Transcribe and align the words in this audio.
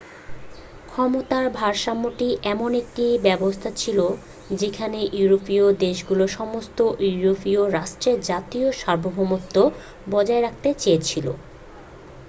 ক্ষমতার 0.87 1.45
ভারসাম্যটি 1.57 2.27
এমন 2.45 2.71
একটি 2.81 3.05
ব্যবস্থা 3.23 3.69
ছিল 3.77 3.99
যেখানে 4.55 4.99
ইউরোপীয় 5.13 5.65
দেশগুলো 5.81 6.23
সমস্ত 6.37 6.77
ইউরোপীয় 7.07 7.61
রাষ্ট্রের 7.71 8.17
জাতীয় 8.23 8.67
সার্বভৌমত্ব 8.79 9.55
বজায় 10.07 10.43
রাখতে 10.43 10.69
চেয়েছিল 10.79 11.25